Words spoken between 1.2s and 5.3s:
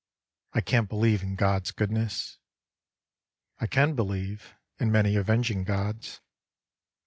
in God's goodness; I can believe In many